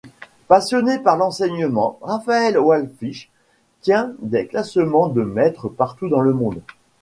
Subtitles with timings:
[0.47, 3.29] Passionné par l'enseignement, Raphael Wallfisch
[3.81, 6.63] tient des classes de maître partout dans le monde.